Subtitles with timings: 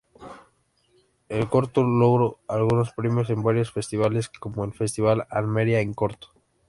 [1.29, 6.33] El corto logró algunos premios en varios festivales como el festival "Almería en Corto".